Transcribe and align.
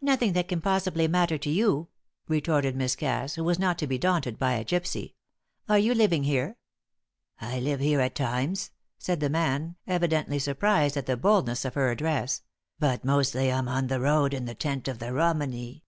"Nothing 0.00 0.32
that 0.32 0.48
can 0.48 0.60
possibly 0.60 1.06
matter 1.06 1.38
to 1.38 1.48
you," 1.48 1.86
retorted 2.26 2.74
Miss 2.74 2.96
Cass, 2.96 3.36
who 3.36 3.44
was 3.44 3.56
not 3.56 3.78
to 3.78 3.86
be 3.86 3.98
daunted 3.98 4.36
by 4.36 4.54
a 4.54 4.64
gypsy. 4.64 5.14
"Are 5.68 5.78
you 5.78 5.94
living 5.94 6.24
here?" 6.24 6.56
"I 7.40 7.60
live 7.60 7.78
here 7.78 8.00
at 8.00 8.16
times," 8.16 8.72
said 8.98 9.20
the 9.20 9.30
man, 9.30 9.76
evidently 9.86 10.40
surprised 10.40 10.96
at 10.96 11.06
the 11.06 11.16
boldness 11.16 11.64
of 11.64 11.74
her 11.74 11.92
address, 11.92 12.42
"but 12.80 13.04
mostly 13.04 13.52
I'm 13.52 13.68
on 13.68 13.86
the 13.86 14.00
road 14.00 14.34
and 14.34 14.40
in 14.40 14.46
the 14.46 14.56
tent 14.56 14.88
of 14.88 14.98
the 14.98 15.12
Romany. 15.12 15.84